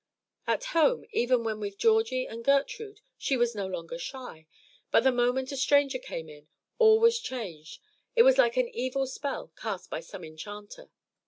At 0.47 0.63
home, 0.73 1.05
even 1.11 1.43
when 1.43 1.59
with 1.59 1.77
Georgie 1.77 2.25
and 2.25 2.43
Gertrude, 2.43 3.01
she 3.19 3.37
was 3.37 3.53
no 3.53 3.67
longer 3.67 3.99
shy; 3.99 4.47
but 4.89 5.03
the 5.03 5.11
moment 5.11 5.51
a 5.51 5.55
stranger 5.57 5.99
came 5.99 6.27
in, 6.27 6.47
all 6.79 6.99
was 6.99 7.19
changed. 7.19 7.79
It 8.15 8.23
was 8.23 8.39
like 8.39 8.57
an 8.57 8.67
evil 8.69 9.05
spell 9.05 9.53
cast 9.55 9.91
by 9.91 9.99
some 9.99 10.23
enchanter. 10.23 10.89